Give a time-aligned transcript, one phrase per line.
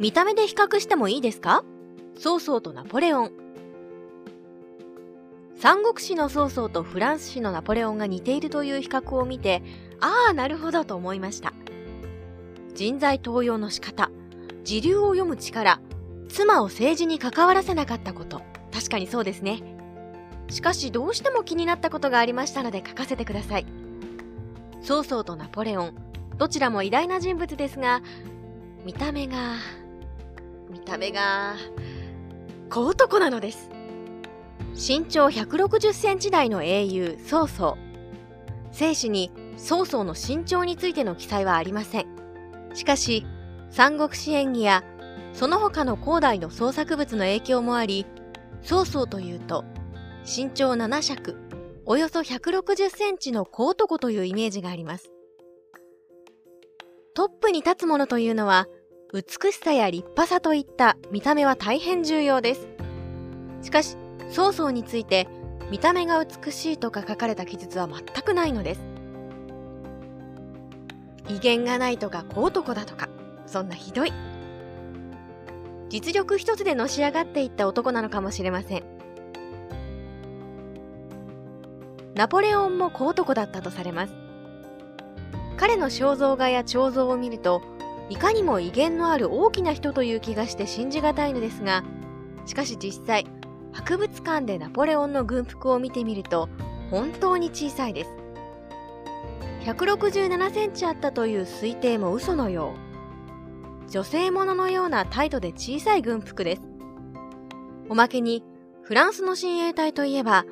[0.00, 1.62] 見た目で比較してもいいですか？
[2.18, 3.32] 曹操とナポレオン。
[5.56, 9.62] 三国志の曹操とフランス史のナポレオンが似ているという比較を見て、
[10.00, 11.52] ああ、なるほどと思いました。
[12.74, 14.10] 人材登用の仕方、
[14.64, 15.82] 時流を読む力、
[16.30, 18.40] 妻を政治に関わらせなかったこと。
[18.72, 19.62] 確かにそうですね。
[20.48, 23.66] しかしどうしても気になったことがありましたので書かせてください。
[24.80, 25.94] 曹操とナポレオン、
[26.38, 28.00] どちらも偉大な人物ですが、
[28.86, 29.56] 見た目が、
[30.70, 31.56] 見た目が、
[32.68, 33.70] 小男なのです。
[34.74, 37.76] 身長160センチ台の英雄、曹操。
[38.72, 42.06] 聖史に曹操の身長についての記載はありません。
[42.74, 43.26] しかし、
[43.70, 44.84] 三国志演義や
[45.32, 48.06] その他の古代の創作物の影響もあり、
[48.62, 49.64] 曹操というと、
[50.24, 51.36] 身長7尺、
[51.86, 55.10] およそ160センチの小男というイメージがあります。
[57.14, 58.66] トップに立つものというのは、
[59.12, 62.68] 美しさや立派さといった見た目は大変重要です。
[63.60, 63.96] しかし、
[64.30, 65.26] 曹操について、
[65.68, 68.80] 見た目が美しいとか書かれた記述は全くないのです。
[71.28, 73.08] 威厳がないとか小男だとか、
[73.46, 74.12] そんなひどい。
[75.88, 78.84] 実力一つでのし上がっていった男なのかもしれません。
[82.14, 84.12] ナポレオンも小男だったとされます。
[85.56, 87.60] 彼の肖像画や彫像を見ると、
[88.10, 91.84] いかにも威厳のある大きな人という気がして信じがたいのですが、
[92.44, 93.24] しかし実際、
[93.72, 96.48] 博物館でナポレオンの軍服を見てみると、
[96.90, 98.10] 本当に小さいです。
[99.64, 102.74] 167センチあったという推定も嘘のよ
[103.86, 103.90] う。
[103.90, 106.62] 女性もののような態度で小さい軍服です。
[107.88, 108.42] おまけに、
[108.82, 110.46] フランスの親衛隊といえば、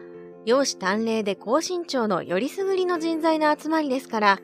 [0.46, 4.38] 容姿端麗で高身長のよりすぐりの人材の集まりですから、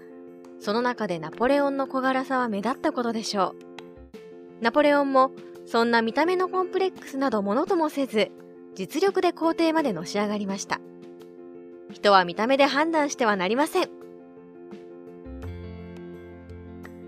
[0.65, 3.55] その中でナポレオンの小柄さは目立ったことでしょ
[4.61, 4.65] う。
[4.65, 5.31] ナポレオンも、
[5.67, 8.31] そんな見た目のコンプレックスなどものともせず、
[8.75, 10.81] 実力で皇帝までのし上がりました。
[11.93, 13.91] 人は見た目で判断してはなりません。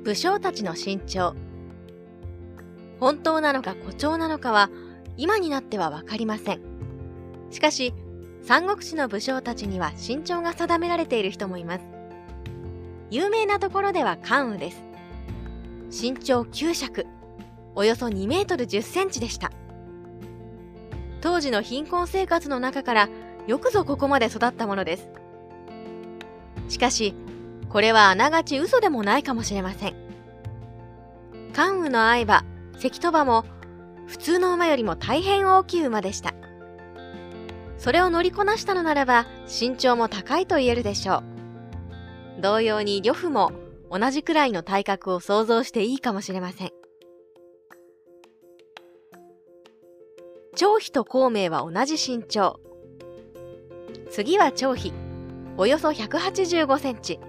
[0.04, 1.34] 武将たちの身長。
[3.00, 4.68] 本当なのか誇張なのかは
[5.16, 6.60] 今になってはわかりません。
[7.50, 7.94] しかし、
[8.42, 11.95] 三国志の武将たちには身長が定められている人もいます。
[13.10, 14.82] 有名なところでは関羽です。
[15.90, 17.06] 身長9尺、
[17.74, 19.52] およそ2メートル10センチでした。
[21.20, 23.08] 当時の貧困生活の中から
[23.46, 25.08] よくぞここまで育ったものです。
[26.68, 27.14] しかし、
[27.68, 29.94] これはあながち嘘でもないかもしれません。
[31.52, 32.44] 関羽の愛馬、
[32.78, 33.44] 関戸馬も
[34.06, 36.34] 普通の馬よりも大変大きい馬でした。
[37.78, 41.35] それを乗りこなしたのならば身長も高いと言えるでしょう。
[42.40, 43.52] 同様に呂布も
[43.90, 46.70] 同じくらいの体格を想像していいかもしれません。
[50.56, 52.60] 張飛と孔明は同じ身長。
[54.10, 54.92] 次は張飛、
[55.56, 57.20] およそ185センチ。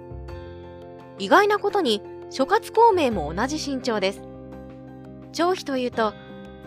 [1.19, 4.21] 意外なことに諸葛孔明も同じ身長です。
[5.33, 6.13] 張飛というと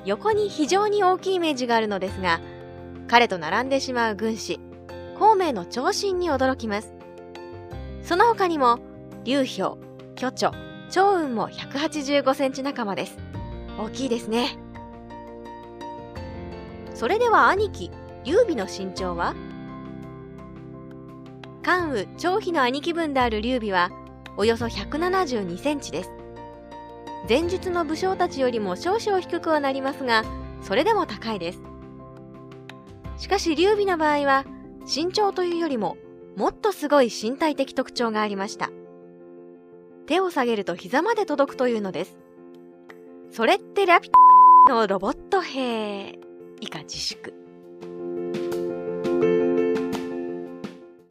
[0.04, 2.40] 横に非常に大きいイメージがあるのですが、
[3.08, 4.60] 彼と並んでしまう軍師、
[5.18, 6.99] 孔明の長身に驚きます。
[8.10, 8.80] その他にも、
[9.22, 9.80] 劉氷、
[10.16, 10.50] 巨著、
[10.90, 13.16] 趙雲も185センチ仲間です。
[13.78, 14.58] 大きいですね。
[16.92, 17.92] それでは兄貴、
[18.24, 19.36] 劉備の身長は？
[21.62, 23.92] 関羽、張飛の兄貴分である劉備は、
[24.36, 26.10] およそ172センチです。
[27.28, 30.24] 前述の武将たちよりも少々低くはなりますが、
[30.62, 31.62] それでも高いです。
[33.18, 34.44] しかし劉備の場合は、
[34.84, 35.96] 身長というよりも、
[36.36, 38.70] もっとすごい身体的特徴がありました。
[40.06, 42.18] 手を下げると膝まで届くというのです。
[43.30, 44.12] それってラピュ
[44.66, 46.18] タのロボット兵。
[46.60, 47.39] 以下自粛。